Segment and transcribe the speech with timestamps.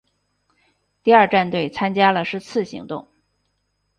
[1.03, 3.07] 第二战队参加了是次行动。